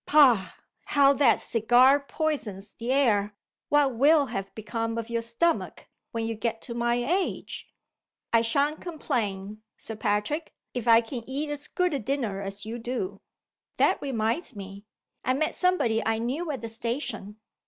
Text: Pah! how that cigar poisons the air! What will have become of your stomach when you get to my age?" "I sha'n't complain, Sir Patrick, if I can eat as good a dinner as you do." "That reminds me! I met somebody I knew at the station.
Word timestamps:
Pah! 0.07 0.53
how 0.85 1.13
that 1.13 1.39
cigar 1.39 1.99
poisons 1.99 2.73
the 2.73 2.91
air! 2.91 3.35
What 3.69 3.95
will 3.95 4.25
have 4.33 4.51
become 4.55 4.97
of 4.97 5.11
your 5.11 5.21
stomach 5.21 5.89
when 6.11 6.25
you 6.25 6.33
get 6.33 6.59
to 6.63 6.73
my 6.73 6.95
age?" 6.95 7.69
"I 8.33 8.41
sha'n't 8.41 8.81
complain, 8.81 9.61
Sir 9.77 9.95
Patrick, 9.95 10.55
if 10.73 10.87
I 10.87 11.01
can 11.01 11.23
eat 11.29 11.51
as 11.51 11.67
good 11.67 11.93
a 11.93 11.99
dinner 11.99 12.41
as 12.41 12.65
you 12.65 12.79
do." 12.79 13.21
"That 13.77 14.01
reminds 14.01 14.55
me! 14.55 14.85
I 15.23 15.35
met 15.35 15.53
somebody 15.53 16.03
I 16.03 16.17
knew 16.17 16.49
at 16.49 16.61
the 16.61 16.67
station. 16.67 17.35